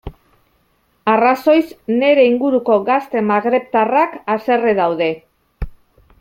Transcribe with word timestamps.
Arrazoiz, 1.11 1.67
nire 1.97 2.23
inguruko 2.29 2.79
gazte 2.89 3.25
magrebtarrak 3.29 4.17
haserre 4.37 4.75
daude. 4.81 5.13